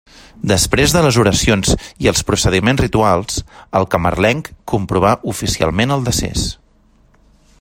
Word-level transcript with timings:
Després 0.51 0.93
de 0.95 1.01
les 1.07 1.19
oracions 1.23 1.73
i 2.05 2.09
els 2.11 2.25
procediments 2.29 2.81
rituals, 2.85 3.37
el 3.81 3.87
camarlenc 3.97 4.51
comprovà 4.73 5.15
oficialment 5.35 5.97
el 5.99 6.09
decés. 6.09 6.49